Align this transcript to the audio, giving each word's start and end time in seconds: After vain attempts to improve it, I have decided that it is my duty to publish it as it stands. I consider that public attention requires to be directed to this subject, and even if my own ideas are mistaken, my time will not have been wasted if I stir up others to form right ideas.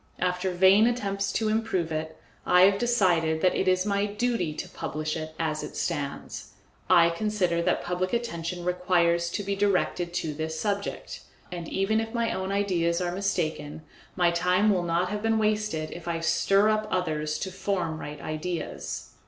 After 0.17 0.49
vain 0.51 0.87
attempts 0.87 1.31
to 1.33 1.47
improve 1.47 1.91
it, 1.91 2.19
I 2.43 2.61
have 2.61 2.79
decided 2.79 3.41
that 3.41 3.53
it 3.53 3.67
is 3.67 3.85
my 3.85 4.07
duty 4.07 4.51
to 4.51 4.67
publish 4.67 5.15
it 5.15 5.35
as 5.37 5.61
it 5.61 5.77
stands. 5.77 6.53
I 6.89 7.11
consider 7.11 7.61
that 7.61 7.83
public 7.83 8.11
attention 8.11 8.65
requires 8.65 9.29
to 9.29 9.43
be 9.43 9.55
directed 9.55 10.11
to 10.15 10.33
this 10.33 10.59
subject, 10.59 11.21
and 11.51 11.69
even 11.69 11.99
if 12.01 12.15
my 12.15 12.33
own 12.33 12.51
ideas 12.51 12.99
are 12.99 13.11
mistaken, 13.11 13.83
my 14.15 14.31
time 14.31 14.71
will 14.71 14.81
not 14.81 15.09
have 15.11 15.21
been 15.21 15.37
wasted 15.37 15.91
if 15.91 16.07
I 16.07 16.19
stir 16.19 16.69
up 16.69 16.87
others 16.89 17.37
to 17.37 17.51
form 17.51 17.99
right 18.01 18.19
ideas. 18.19 19.11